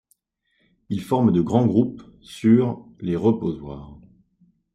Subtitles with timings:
[0.89, 3.99] Il forme de grands groupes sur les reposoirs.